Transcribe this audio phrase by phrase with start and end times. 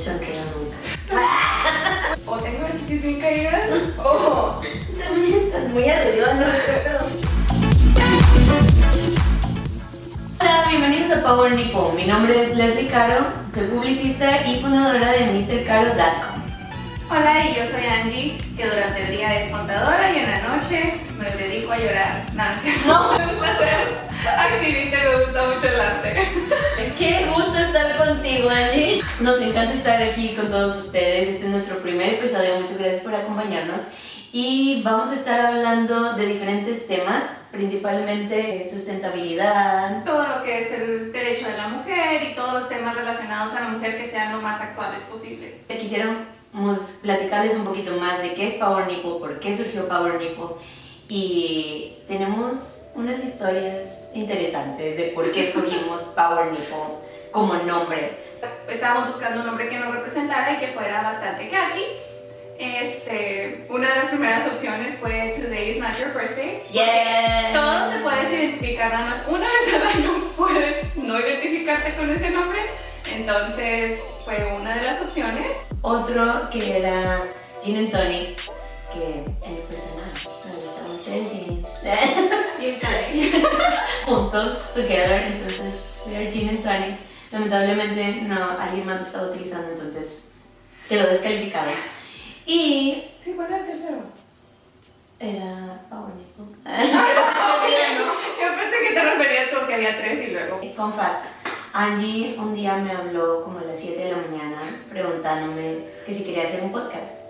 [0.00, 0.76] sonrío nunca.
[2.26, 4.60] O tengo las chichis bien caídas, o
[4.98, 6.44] También estás muy arreglado.
[10.40, 11.92] Hola, bienvenidos a Power Nipple.
[11.96, 16.29] Mi nombre es Leslie Caro, soy publicista y fundadora de MrCaro.com.
[17.12, 20.94] Hola, y yo soy Angie, que durante el día es contadora y en la noche
[21.18, 22.24] me dedico a llorar.
[22.34, 22.44] No,
[22.86, 23.98] no, me gusta ser
[24.28, 26.28] activista y me gusta mucho el arte.
[26.98, 29.02] Qué gusto estar contigo, Angie.
[29.18, 31.26] Nos encanta estar aquí con todos ustedes.
[31.30, 32.60] Este es nuestro primer episodio.
[32.60, 33.80] Muchas gracias por acompañarnos.
[34.32, 40.04] Y vamos a estar hablando de diferentes temas, principalmente sustentabilidad.
[40.04, 43.62] Todo lo que es el derecho de la mujer y todos los temas relacionados a
[43.62, 45.62] la mujer que sean lo más actuales posible.
[45.66, 46.18] Quisiéramos
[47.02, 50.56] platicarles un poquito más de qué es Power Nipple, por qué surgió Power Nipple
[51.08, 56.98] y tenemos unas historias interesantes de por qué escogimos Power Nipple
[57.30, 58.18] como nombre.
[58.68, 61.84] Estábamos buscando un nombre que nos representara y que fuera bastante catchy.
[62.58, 66.62] Este, una de las primeras opciones fue Today is not your birthday.
[66.70, 67.52] Yeah.
[67.54, 72.30] Todos te puedes identificar nada más una vez al año, puedes no identificarte con ese
[72.30, 72.60] nombre.
[73.14, 75.69] Entonces fue una de las opciones.
[75.82, 77.24] Otro que era
[77.62, 78.36] Gin and Tonic,
[78.92, 80.10] que en el personal
[80.46, 81.66] me gusta mucho el gin.
[84.06, 86.96] Juntos, together, entonces we are Gin and Tonic.
[87.32, 90.32] Lamentablemente no, alguien más lo estaba utilizando, entonces
[90.88, 91.70] quedó descalificado.
[92.44, 93.98] Y Sí, ¿cuál era el tercero?
[95.18, 96.56] era Power Nipple.
[98.40, 100.60] Yo pensé que te referías como que había tres y luego.
[100.74, 101.26] Fun fact.
[101.72, 106.24] Angie un día me habló como a las 7 de la mañana preguntándome que si
[106.24, 107.20] quería hacer un podcast.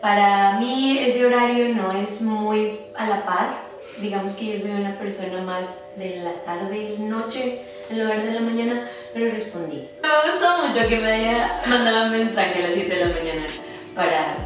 [0.00, 3.70] Para mí ese horario no es muy a la par.
[4.00, 8.32] Digamos que yo soy una persona más de la tarde y noche en lugar de
[8.32, 9.88] la mañana, pero respondí.
[10.02, 13.46] Me gustó mucho que me haya mandado un mensaje a las 7 de la mañana
[13.94, 14.36] para...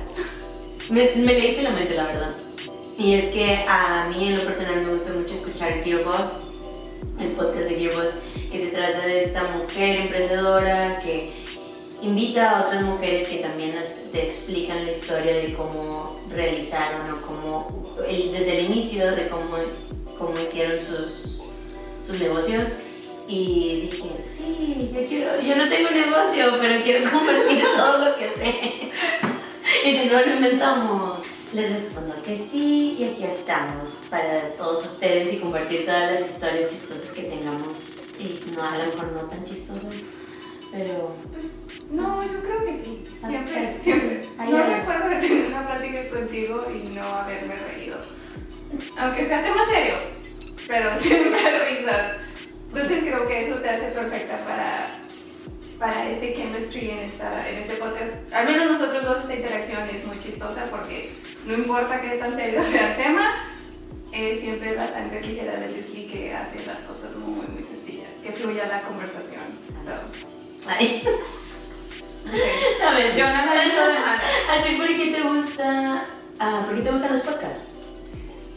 [0.90, 2.30] Me, me leíste la mente, la verdad.
[2.98, 6.43] Y es que a mí en lo personal me gusta mucho escuchar Gearboss,
[7.20, 8.10] el podcast de Gearboss,
[8.50, 11.32] que se trata de esta mujer emprendedora que
[12.02, 17.22] invita a otras mujeres que también nos, te explican la historia de cómo realizaron o
[17.22, 19.46] cómo, el- desde el inicio de cómo,
[20.18, 21.40] cómo hicieron sus,
[22.06, 22.68] sus negocios.
[23.26, 28.24] Y dije, sí, yo quiero, yo no tengo negocio, pero quiero compartir todo lo que
[28.28, 29.88] sé.
[29.88, 31.18] y si no lo inventamos.
[31.54, 36.68] Les respondo que sí y aquí estamos para todos ustedes y compartir todas las historias
[36.68, 39.94] chistosas que tengamos y no, a lo mejor no tan chistosas,
[40.72, 41.52] pero Pues
[41.92, 43.06] no, yo creo que sí.
[43.22, 44.24] Ah, Siempre, pues, siempre.
[44.36, 47.98] No recuerdo haber tenido una plática contigo y no haberme reído.
[48.98, 49.94] Aunque sea tema serio,
[50.66, 51.38] pero siempre
[51.70, 52.16] risas.
[52.66, 54.98] Entonces creo que eso te hace perfecta para,
[55.78, 58.32] para este chemistry en, esta, en este podcast.
[58.32, 61.12] Al menos nosotros dos, esta interacción es muy chistosa porque
[61.46, 63.34] no importa qué tan serio sea el tema,
[64.12, 68.32] es siempre la sangre ligera del Leslie que hace las cosas muy, muy sencillas, que
[68.32, 69.42] fluya la conversación.
[69.84, 71.02] So, ay,
[72.82, 74.18] a ver, Yo no la he hecho de mal.
[74.50, 76.04] ¿a ti por qué te gusta,
[76.40, 77.74] ah, por qué te gustan los podcasts?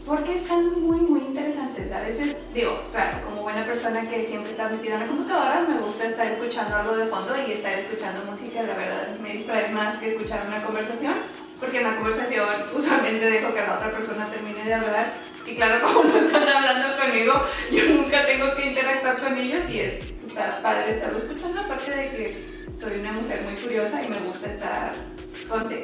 [0.05, 1.91] Porque están muy, muy interesantes.
[1.91, 5.77] A veces, digo, claro, como buena persona que siempre está metida en la computadora, me
[5.77, 8.63] gusta estar escuchando algo de fondo y estar escuchando música.
[8.63, 11.15] La verdad, me distrae más que escuchar una conversación,
[11.59, 15.13] porque en la conversación usualmente dejo que la otra persona termine de hablar.
[15.45, 17.34] Y claro, como no están hablando conmigo,
[17.72, 19.94] yo nunca tengo que interactuar con ellos y es,
[20.28, 24.50] está padre estarlo escuchando, aparte de que soy una mujer muy curiosa y me gusta
[24.50, 24.91] estar,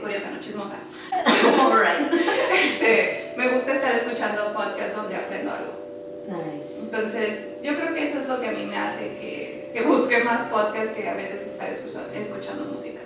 [0.02, 0.76] curiosa, no chismosa.
[1.62, 2.14] Alright.
[2.54, 5.84] Este, me gusta estar escuchando podcasts donde aprendo algo.
[6.28, 6.80] Nice.
[6.84, 10.24] Entonces, yo creo que eso es lo que a mí me hace que, que busque
[10.24, 13.00] más podcasts que a veces estar escucha- escuchando música.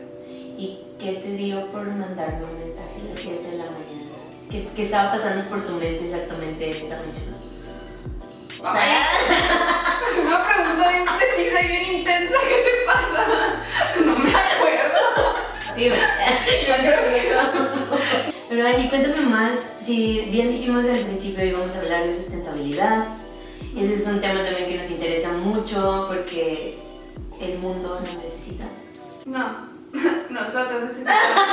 [0.57, 4.11] ¿Y qué te dio por mandarme un mensaje a las 7 de la mañana?
[4.51, 7.37] ¿Qué, qué estaba pasando por tu mente exactamente esa mañana?
[10.09, 12.35] Es una pregunta bien precisa y bien intensa.
[12.49, 13.23] ¿Qué te pasa?
[14.05, 14.99] No me acuerdo.
[15.77, 15.95] Dime.
[18.49, 19.53] Pero Ani, cuéntame más.
[19.83, 23.15] Si bien dijimos al principio íbamos a hablar de sustentabilidad,
[23.77, 26.75] ese es un tema también que nos interesa mucho porque
[27.39, 28.65] el mundo nos necesita.
[29.25, 29.76] No,
[30.29, 31.43] nosotros necesitamos.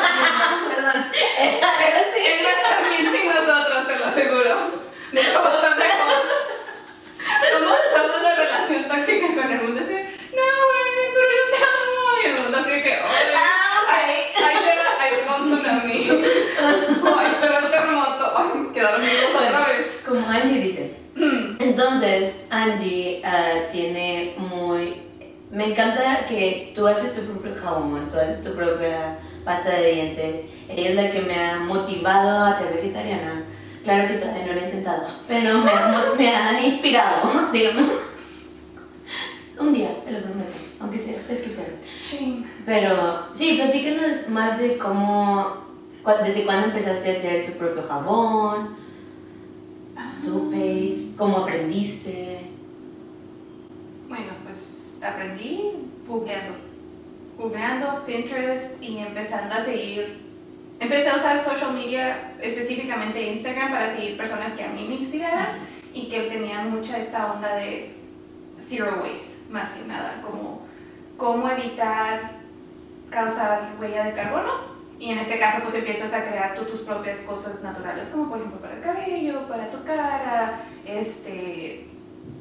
[0.74, 1.06] Perdón.
[1.38, 4.54] Él, él va a estar bien sin nosotros, te lo aseguro.
[5.12, 6.22] De hecho, bastante mejor.
[7.52, 9.80] Somos, somos la relación tóxica con el mundo.
[9.80, 12.00] Así, no, güey, pero yo te amo.
[12.22, 13.36] Y el mundo así de que, "Oye,
[13.90, 16.10] ahí, ahí te va, ahí te va un tsunami.
[17.04, 18.32] O ahí te va el terremoto.
[18.36, 19.86] Ay, quedaron vivos otra vez.
[20.06, 20.94] Como Angie dice.
[21.14, 21.56] Hmm.
[21.60, 25.04] Entonces, Angie ah, tiene muy
[25.54, 30.44] me encanta que tú haces tu propio jabón, tú haces tu propia pasta de dientes.
[30.68, 33.44] Ella es la que me ha motivado a ser vegetariana.
[33.84, 37.90] Claro que todavía no lo he intentado, pero me, ha- me ha inspirado, digamos.
[39.60, 41.68] Un día, te lo prometo, aunque sea pesquitero.
[42.04, 42.44] Sí.
[42.66, 45.48] Pero sí, platícanos más de cómo,
[46.24, 48.74] desde cuándo empezaste a hacer tu propio jabón,
[50.22, 52.40] tu paste, cómo aprendiste.
[54.08, 54.73] Bueno, pues
[55.04, 55.72] aprendí
[56.06, 56.54] googleando.
[57.36, 60.24] Googleando Pinterest y empezando a seguir.
[60.80, 65.58] Empecé a usar social media, específicamente Instagram, para seguir personas que a mí me inspiraran
[65.92, 67.94] y que tenían mucha esta onda de
[68.58, 70.62] zero waste, más que nada, como
[71.16, 72.32] cómo evitar
[73.10, 74.74] causar huella de carbono.
[74.98, 78.38] Y en este caso, pues empiezas a crear tú tus propias cosas naturales, como por
[78.38, 81.88] ejemplo para el cabello, para tu cara, este,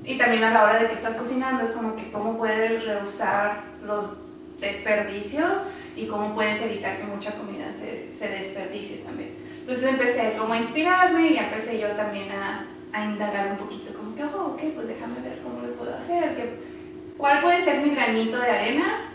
[0.05, 3.63] y también a la hora de que estás cocinando, es como que cómo puedes reusar
[3.85, 4.17] los
[4.59, 5.63] desperdicios
[5.95, 9.35] y cómo puedes evitar que mucha comida se, se desperdicie también.
[9.59, 14.13] Entonces empecé como a inspirarme y empecé yo también a, a indagar un poquito, como
[14.15, 16.59] que, oh, ok, pues déjame ver cómo lo puedo hacer, que,
[17.17, 19.11] cuál puede ser mi granito de arena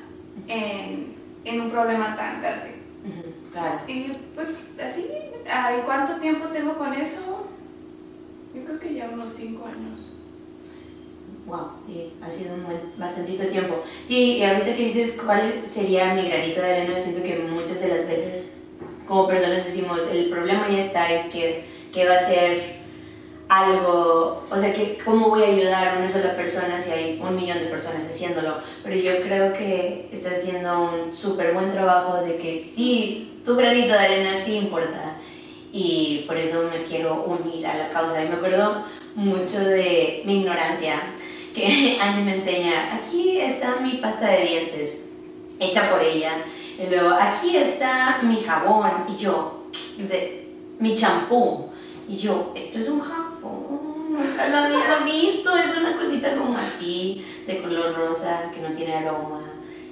[0.46, 1.14] en,
[1.44, 2.78] en un problema tan grande.
[3.52, 3.80] Claro.
[3.86, 7.46] Y pues así, ¿y cuánto tiempo tengo con eso?
[8.54, 10.17] Yo creo que ya unos 5 años.
[11.48, 13.82] Wow, sí, ha sido un buen, bastantito tiempo.
[14.04, 17.88] Sí, y ahorita que dices cuál sería mi granito de arena, siento que muchas de
[17.88, 18.52] las veces
[19.08, 22.76] como personas decimos, el problema ya está y que, que va a ser
[23.48, 27.34] algo, o sea, que cómo voy a ayudar a una sola persona si hay un
[27.34, 28.56] millón de personas haciéndolo.
[28.84, 33.94] Pero yo creo que estás haciendo un súper buen trabajo de que sí, tu granito
[33.94, 35.16] de arena sí importa.
[35.72, 38.22] Y por eso me quiero unir a la causa.
[38.22, 38.84] Y me acuerdo
[39.14, 41.00] mucho de mi ignorancia,
[41.58, 45.04] que Angie me enseña, aquí está mi pasta de dientes,
[45.58, 46.44] hecha por ella.
[46.78, 49.06] Y luego, aquí está mi jabón.
[49.08, 49.64] Y yo,
[49.96, 51.68] de, mi champú.
[52.08, 57.24] Y yo, esto es un jabón, nunca lo había visto, es una cosita como así,
[57.46, 59.42] de color rosa, que no tiene aroma,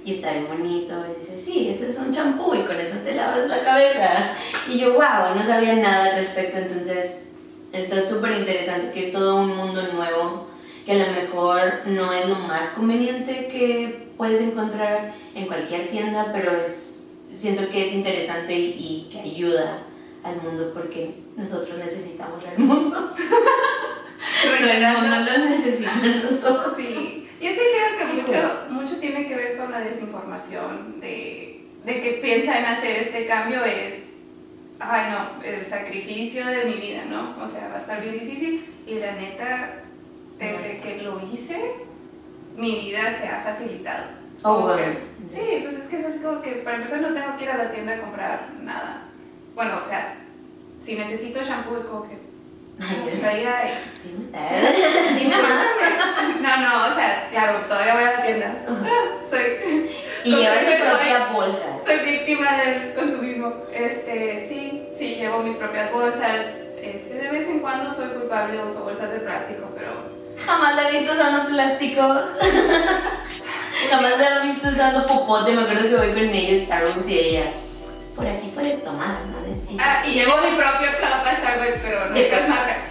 [0.02, 0.94] y está bien bonito.
[1.10, 4.34] Y dice, sí, esto es un champú, y con eso te lavas la cabeza.
[4.66, 7.26] Y yo, wow, no sabía nada al respecto, entonces
[7.72, 10.15] está súper interesante, que es todo un mundo nuevo,
[10.86, 16.30] que a lo mejor no es lo más conveniente que puedes encontrar en cualquier tienda,
[16.32, 19.82] pero es, siento que es interesante y, y que ayuda
[20.22, 23.12] al mundo porque nosotros necesitamos al mundo.
[24.42, 26.74] Pero el mundo lo necesita a nosotros.
[26.76, 31.66] Sí, y es que creo que mucho, mucho tiene que ver con la desinformación de,
[31.84, 34.14] de que piensan hacer este cambio es,
[34.80, 37.36] ay no, el sacrificio de mi vida, ¿no?
[37.42, 39.82] O sea, va a estar bien difícil y la neta,
[40.38, 41.74] desde que lo hice,
[42.56, 44.04] mi vida se ha facilitado.
[44.42, 44.98] Oh, que-
[45.28, 47.56] sí, pues es que es así como que para empezar no tengo que ir a
[47.56, 49.02] la tienda a comprar nada.
[49.54, 50.14] Bueno, o sea,
[50.82, 53.72] si necesito shampoo es como que hay.
[54.04, 55.66] Dime, dime más.
[56.42, 58.54] No, no, o sea, claro, todavía voy a la tienda.
[58.68, 59.42] Ah, Soy,
[60.24, 61.78] Y lleva su soy- propia bolsa.
[61.84, 63.54] soy víctima del consumismo.
[63.72, 66.30] Este, sí, sí, llevo mis propias bolsas.
[66.82, 69.92] Este, de vez en cuando soy culpable, uso bolsas de plástico, pero
[70.44, 72.02] Jamás la he visto usando plástico.
[73.90, 75.52] Jamás la he visto usando popote.
[75.52, 77.52] Me acuerdo que voy con ella a Starbucks y ella.
[78.14, 79.86] Por aquí puedes tomar, no necesitas.
[79.86, 82.82] Ah, y llevo mi propio cup a Starbucks, pero no ¿De estas marcas.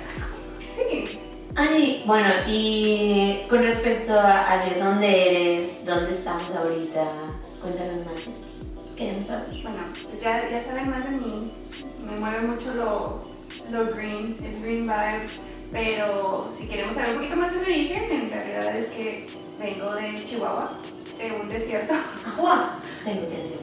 [0.76, 1.20] Sí.
[1.56, 7.02] Ay, bueno, y con respecto a, a de dónde eres, dónde estamos ahorita,
[7.62, 8.96] cuéntanos más.
[8.98, 9.62] Queremos saber.
[9.64, 9.78] Bueno,
[10.10, 11.52] pues ya, ya saben más de mí.
[12.06, 13.24] Me mueve mucho lo,
[13.72, 15.30] lo green, el green vibe.
[15.76, 19.28] Pero si queremos saber un poquito más mi origen, en realidad es que
[19.60, 20.72] vengo de Chihuahua,
[21.18, 21.94] de un desierto.
[22.26, 22.80] Ajua.
[23.04, 23.60] Tengo decir.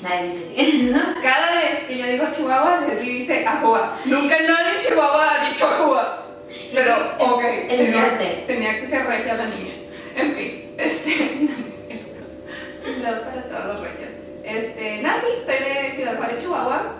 [0.00, 0.92] Nadie dice así.
[1.22, 3.96] Cada vez que yo digo Chihuahua, Leslie dice Ajua.
[4.04, 6.26] Nunca nadie en Chihuahua ha dicho Ajua.
[6.72, 7.42] Pero, ok.
[7.42, 8.44] el tenía, norte.
[8.46, 9.74] Tenía que ser regia la niña.
[10.14, 11.48] En fin, este.
[11.50, 13.02] No es cierto.
[13.02, 14.12] Love para todos los regios.
[14.44, 16.94] Este, sí, soy de Ciudad Juárez, Chihuahua.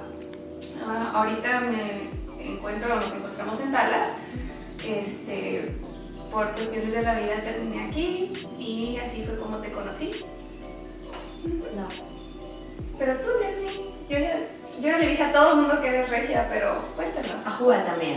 [0.84, 2.10] Ah, ahorita me
[2.44, 4.08] encuentro, nos encontramos en Dallas.
[4.86, 5.72] Este,
[6.30, 10.24] por cuestiones de la vida terminé aquí y así fue como te conocí.
[11.44, 11.88] No.
[12.98, 14.38] Pero tú, Leslie, yo ya,
[14.80, 17.46] yo le dije a todo el mundo que eres regia, pero cuéntanos.
[17.46, 18.16] Ajua también.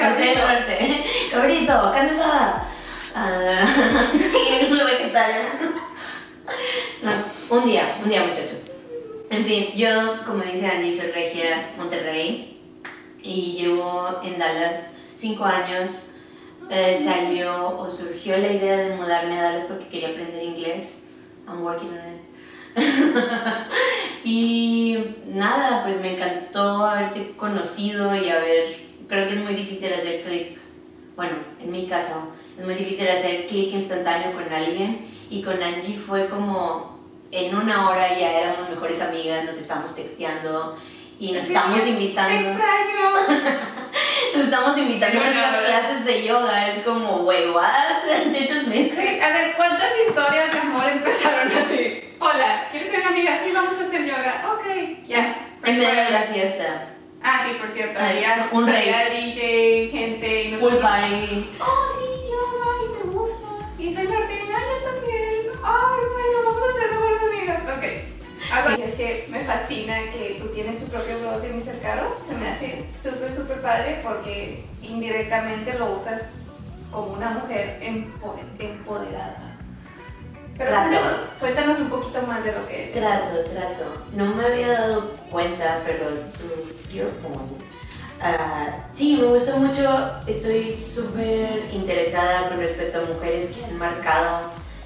[0.00, 1.04] Norte del norte.
[1.30, 2.68] Cabrito, carne asada.
[4.12, 5.84] Chingue, vegetariano.
[7.02, 8.70] No, un día, un día, muchachos.
[9.30, 12.60] En fin, yo, como dice Andy, soy regia Monterrey
[13.22, 14.93] y llevo en Dallas
[15.24, 16.10] cinco años.
[16.70, 20.96] eh, salió o surgió la idea de mudarme a Dallas porque quería aprender inglés.
[21.46, 22.22] I'm working on it.
[24.24, 28.76] y nada, pues me encantó haberte conocido y haber,
[29.08, 30.58] creo que es muy difícil hacer clic,
[31.16, 35.98] bueno, en mi caso, es muy difícil hacer clic instantáneo con alguien y con Angie
[35.98, 36.98] fue como
[37.30, 40.76] en una hora ya éramos mejores amigas, nos estamos texteando
[41.18, 42.48] y nos estamos invitando.
[42.48, 43.70] extraño!
[44.34, 46.68] estamos invitando a nuestras clases de yoga.
[46.68, 47.64] Es como, wey, what?
[48.34, 52.00] Sí, a ver, ¿cuántas historias de amor empezaron así?
[52.18, 53.38] Hola, ¿quieres ser amiga?
[53.44, 54.44] Sí, vamos a hacer yoga.
[54.52, 55.36] Ok, ya.
[55.64, 56.88] En medio de la fiesta.
[57.22, 57.98] Ah, sí, por cierto.
[57.98, 58.84] Ay, había un rey.
[59.10, 60.82] DJ, gente y Full nosotros.
[60.90, 61.50] party.
[61.60, 62.03] Oh, sí,
[68.54, 71.80] Algo es que me fascina que tú tienes tu propio blog de Mr.
[71.82, 72.16] Caro.
[72.28, 76.22] Se me hace súper, súper padre porque indirectamente lo usas
[76.92, 79.56] como una mujer empo- empoderada.
[80.56, 80.88] Pero Trato.
[80.88, 82.90] cuéntanos, cuéntanos un poquito más de lo que es.
[82.90, 83.00] eso.
[83.00, 84.04] Trato, trato.
[84.14, 87.58] No me había dado cuenta, pero surgió como...
[88.20, 90.10] Ah, sí, me gusta mucho.
[90.28, 94.42] Estoy súper interesada con respecto a mujeres que han marcado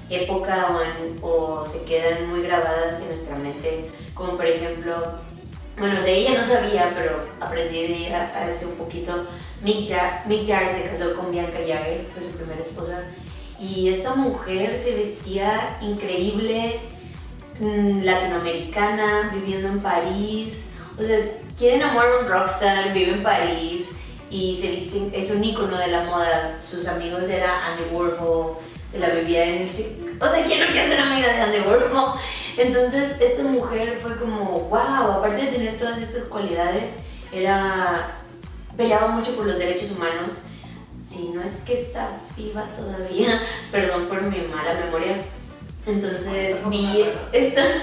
[0.09, 3.85] época o, han- o se quedan muy grabadas en nuestra mente.
[4.13, 4.95] Como por ejemplo,
[5.77, 9.25] bueno, de ella no sabía, pero aprendí de ella hace un poquito.
[9.61, 13.01] Mick, Ja- Mick Jagger se casó con Bianca Jagger, fue su primera esposa.
[13.59, 16.79] Y esta mujer se vestía increíble,
[17.59, 20.65] mm, latinoamericana, viviendo en París.
[20.97, 21.19] O sea,
[21.57, 23.89] quiere enamorar a un rockstar, vive en París
[24.31, 26.59] y se viste, es un ícono de la moda.
[26.63, 28.53] Sus amigos era Andy Warhol,
[28.89, 29.69] se la vivía en el...
[30.21, 32.19] O sea, ¿quién no quiere ser amiga de Andy Warhol?
[32.57, 36.99] Entonces, esta mujer fue como, wow, aparte de tener todas estas cualidades,
[37.31, 38.17] era...
[38.75, 40.41] peleaba mucho por los derechos humanos.
[40.99, 45.17] Si no es que está viva todavía, perdón por mi mala memoria.
[45.85, 47.63] Entonces vi esta.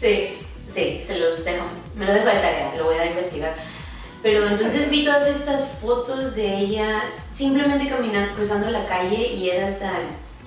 [0.00, 0.36] Sí,
[0.74, 1.64] sí, se los dejo.
[1.94, 3.54] Me lo dejo de tarea, lo voy a investigar.
[4.20, 9.78] Pero entonces vi todas estas fotos de ella simplemente caminando, cruzando la calle y era
[9.78, 10.00] tan.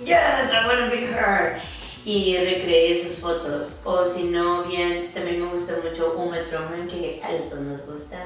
[0.03, 1.59] Yes, I wanna be her.
[2.05, 3.79] Y recreé sus fotos.
[3.83, 7.85] O si no, bien, también me gusta mucho Uma Thurman, que a los dos nos
[7.85, 8.25] gusta.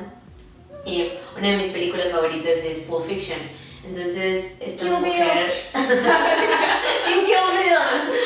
[0.85, 3.39] Y una de mis películas favoritas es Pulp Fiction.
[3.85, 5.53] Entonces, esta Kill mujer.
[5.71, 5.85] Team
[7.25, 7.77] Kill Bill.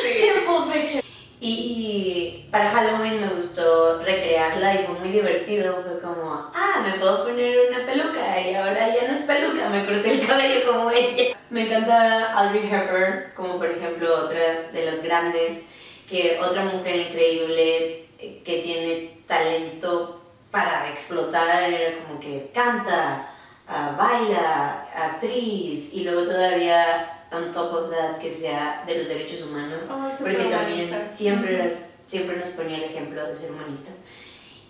[0.02, 0.22] Sí.
[0.22, 1.03] Team Pulp Fiction.
[1.46, 5.84] Y, para Halloween me gustó recrearla y fue muy divertido.
[5.84, 9.86] Fue como, ah, me puedo poner una peluca y ahora ya no es peluca, me
[9.86, 11.36] corté el cabello como ella.
[11.50, 15.66] Me encanta Audrey Hepburn, como por ejemplo otra de las grandes,
[16.10, 23.28] que otra mujer increíble eh, que tiene talento para explotar, era como que canta,
[23.68, 29.42] ah, baila, actriz y luego todavía on top of that que sea de los derechos
[29.44, 31.74] humanos Oh, porque también siempre, nos-
[32.08, 33.92] siempre nos ponía el ejemplo de ser humanista.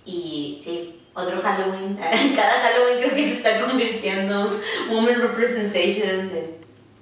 [0.06, 1.98] Y sí, otro Halloween
[2.36, 6.56] cada Halloween creo que se está convirtiendo woman representation de-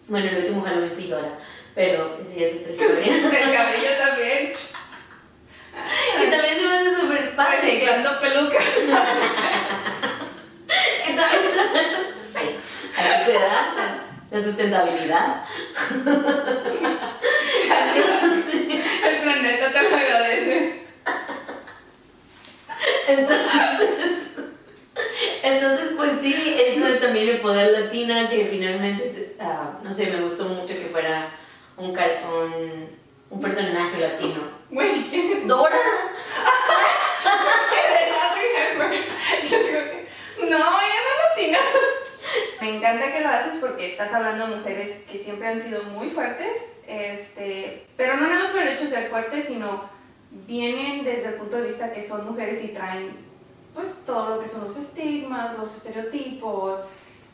[0.07, 1.37] bueno, el último Halloween fui Dora
[1.73, 3.15] pero esa ya es otra historia.
[3.15, 4.53] El cabello también.
[6.19, 7.61] que también se me hace súper padre.
[7.61, 8.65] Reciclando pelucas.
[11.07, 11.95] que también se me hace
[12.33, 12.39] sí,
[12.97, 15.43] hay que cuidar la- sustentabilidad
[18.51, 18.79] Sí.
[19.03, 20.81] El planeta te lo agradece.
[23.07, 23.89] Entonces,
[25.43, 30.21] entonces, pues sí, eso también el poder latina que finalmente, te- ah, no sé, me
[30.21, 31.31] gustó mucho que fuera
[31.77, 32.89] un, un,
[33.29, 34.43] un personaje latino.
[34.69, 35.47] Güey, ¿quién es?
[35.47, 35.77] ¡Dora!
[37.69, 39.05] ¿Qué de Audrey Hepburn?
[39.49, 40.07] Yo digo que,
[40.49, 41.59] no, ella no es latina.
[42.61, 46.09] Me encanta que lo haces porque estás hablando de mujeres que siempre han sido muy
[46.09, 49.89] fuertes, este, pero no nada más por el hecho de ser fuertes, sino
[50.47, 53.11] vienen desde el punto de vista que son mujeres y traen
[53.73, 56.79] pues todo lo que son los estigmas, los estereotipos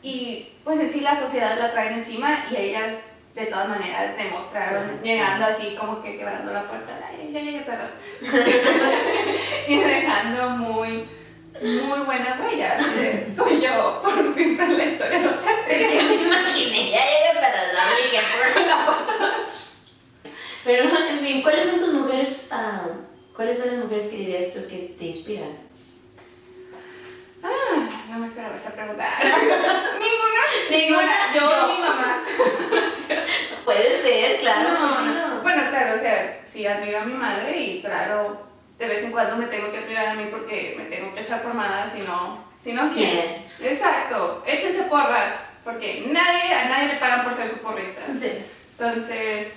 [0.02, 2.94] y pues en sí la sociedad la traen encima y ellas
[3.34, 5.08] de todas maneras demostraron Sí.
[5.08, 7.90] llegando así como que quebrando la puerta, ay, ya llegué perras
[9.68, 11.08] y dejando muy
[11.62, 15.30] muy buena huella así de, soy yo por siempre en la historia no
[15.68, 17.78] Es que me imaginé, ya llegué para darle
[20.64, 22.88] Pero, en fin, ¿cuáles son tus mujeres, ah,
[23.34, 25.56] cuáles son las mujeres que dirías tú que te inspiran?
[27.42, 29.08] Ah, no me esperaba esa pregunta.
[29.98, 30.42] Ninguna.
[30.70, 31.12] Ninguna.
[31.34, 32.22] Yo y mi mamá.
[33.64, 35.42] Puede ser, claro, No, ¿por no.
[35.42, 38.47] Bueno, claro, o sea, sí admiro a mi madre y claro,
[38.78, 41.42] de vez en cuando me tengo que admirar a mí porque me tengo que echar
[41.42, 43.44] pormadas, si no, si no, ¿quién?
[43.58, 43.72] ¿Quién?
[43.72, 45.32] Exacto, échese porras,
[45.64, 48.02] porque nadie, a nadie le pagan por ser su porrista.
[48.16, 48.44] Sí.
[48.78, 49.48] Entonces,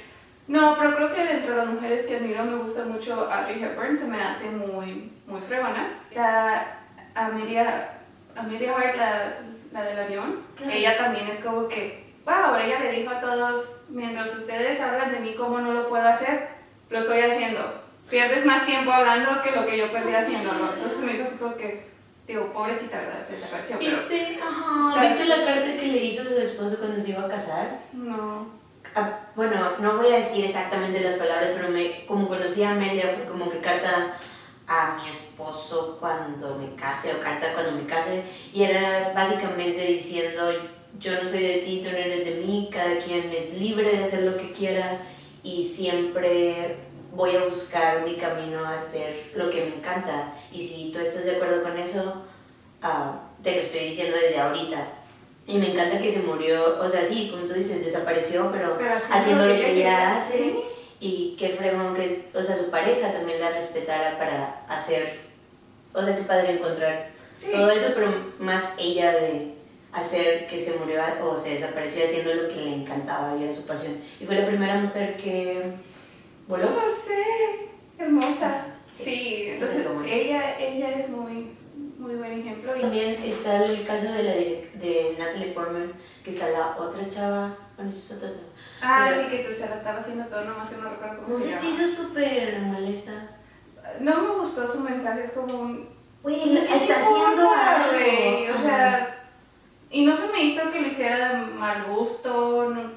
[0.47, 3.97] no, pero creo que dentro de las mujeres que admiro me gusta mucho Audrey Hepburn,
[3.97, 5.99] se me hace muy, muy fregona.
[6.09, 6.77] Está
[7.13, 7.89] Amelia,
[8.35, 9.33] Amelia Hart, la,
[9.71, 10.71] la del avión, Claro.
[10.73, 15.19] ella también es como que, wow, ella le dijo a todos, mientras ustedes hablan de
[15.19, 16.47] mí cómo no lo puedo hacer,
[16.89, 17.80] lo estoy haciendo.
[18.11, 20.73] Pierdes más tiempo hablando que lo que yo perdí haciéndolo.
[20.73, 21.87] Entonces me hizo así como que,
[22.27, 23.25] digo, pobrecita, ¿verdad?
[23.25, 23.77] Se desapareció.
[23.79, 24.37] ¿Viste?
[24.43, 25.01] Ajá.
[25.01, 27.79] ¿Viste la carta que le hizo su esposo cuando se iba a casar?
[27.93, 28.47] No.
[28.95, 33.15] Ah, bueno, no voy a decir exactamente las palabras, pero me, como conocí a Amelia,
[33.15, 34.17] fue como que carta
[34.67, 40.51] a mi esposo cuando me case o carta cuando me case y era básicamente diciendo
[40.99, 44.03] yo no soy de ti, tú no eres de mí, cada quien es libre de
[44.03, 45.01] hacer lo que quiera
[45.43, 46.77] y siempre
[47.13, 51.25] voy a buscar mi camino a hacer lo que me encanta y si tú estás
[51.25, 52.21] de acuerdo con eso,
[52.81, 54.87] ah, te lo estoy diciendo desde ahorita.
[55.47, 58.93] Y me encanta que se murió, o sea, sí, como tú dices, desapareció, pero, Pero
[59.11, 60.37] haciendo lo que ella hace.
[60.37, 60.59] Sí.
[61.03, 65.15] Y qué fregón que, o sea, su pareja también la respetara para hacer,
[65.93, 67.51] o sea, qué padre encontrar Sí.
[67.51, 69.55] todo eso, pero más ella de
[69.91, 73.63] hacer que se murió o se desapareció haciendo lo que le encantaba y era su
[73.65, 73.97] pasión.
[74.19, 75.73] Y fue la primera mujer que
[76.51, 76.69] voló.
[76.69, 78.65] No sé, hermosa.
[78.93, 79.45] Sí.
[79.49, 81.51] Entonces lo ella, ella es muy,
[81.97, 82.73] muy buen ejemplo.
[82.73, 85.93] También está el caso de, la de Natalie Portman,
[86.23, 88.41] que está la otra chava, bueno, es otra chava.
[88.81, 91.27] ah, pero- sí, que tú se la estaba haciendo todo, nomás que no recuerdo cómo
[91.29, 91.69] ¿No se se te llama.
[91.69, 93.11] hizo súper molesta?
[93.99, 95.89] No me gustó su mensaje, es como un...
[96.23, 97.93] Güey, ¿qué te está haciendo importa, algo.
[97.97, 98.49] güey?
[98.49, 98.61] O Ajá.
[98.63, 99.17] sea,
[99.89, 102.91] y no se me hizo que lo hiciera de mal gusto, no.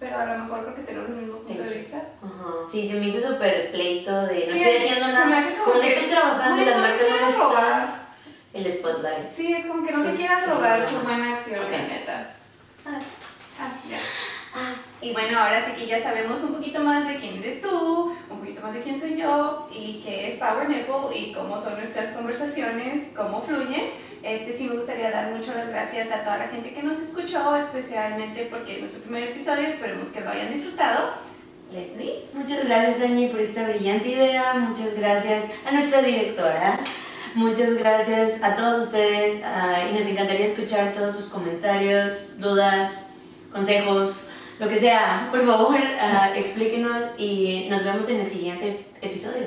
[0.00, 1.78] Pero a lo mejor porque tenemos el mismo punto Thank de you.
[1.80, 1.98] vista.
[2.22, 2.67] Ajá.
[2.78, 5.42] Sí, se me hizo súper pleito de no Sí, estoy es- haciendo nada.
[5.64, 7.40] como que, estoy trabajando y "Güey, las marcas no me están.
[7.48, 8.08] robar".
[8.54, 9.30] El spotlight.
[9.30, 11.70] Sí, es como que no Sí, me quieras robar su buena acción, Ok.
[11.72, 12.30] la neta.
[12.86, 13.00] Ah,
[13.60, 13.96] Ah, ya.
[14.54, 14.74] ah.
[15.00, 18.38] Y bueno, ahora sí que ya sabemos un poquito más de quién eres tú, un
[18.38, 22.10] poquito más de quién soy yo y qué es Power Nipple y cómo son nuestras
[22.14, 23.90] conversaciones, cómo fluyen.
[24.22, 27.56] Este sí me gustaría dar muchas las gracias a toda la gente que nos escuchó,
[27.56, 31.26] especialmente porque es nuestro primer episodio, esperemos que lo hayan disfrutado.
[31.72, 32.24] Leslie.
[32.32, 34.54] Muchas gracias, Angie, por esta brillante idea.
[34.54, 36.78] Muchas gracias a nuestra directora.
[37.34, 39.42] Muchas gracias a todos ustedes.
[39.44, 43.10] ah, y nos encantaría escuchar todos sus comentarios, dudas,
[43.52, 44.26] consejos,
[44.58, 45.28] lo que sea.
[45.30, 49.46] Por favor, ah, explíquenos y nos vemos en el siguiente episodio.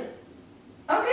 [0.88, 1.06] Ok,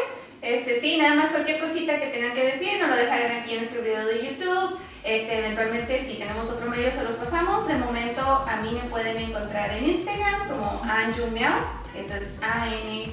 [0.42, 3.58] este sí, nada más cualquier cosita que tengan que decir, nos lo dejarán aquí en
[3.58, 4.78] nuestro video de YouTube.
[5.04, 7.66] Este, eventualmente, si tenemos otro medio, se los pasamos.
[7.66, 10.48] De momento, a mí me pueden encontrar en Instagram
[10.88, 11.58] como Anjumeow,
[11.94, 13.12] eso es A-N-J-U-M-E-O-W.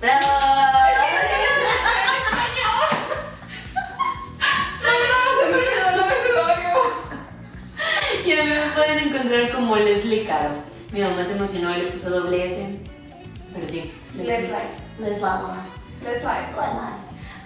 [0.00, 0.26] ¡Bravo!
[8.26, 10.62] Y a mí me pueden encontrar como Leslie Caro.
[10.92, 12.78] Mi mamá se emocionó y le puso doble S.
[13.54, 13.92] Pero sí.
[14.14, 14.50] Leslie.
[14.98, 15.20] Leslie.
[16.02, 16.48] Let's live.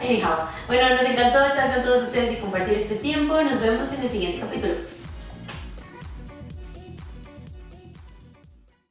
[0.01, 3.43] Anyhow, bueno, nos encantó estar con todos ustedes y compartir este tiempo.
[3.43, 4.98] Nos vemos en el siguiente capítulo.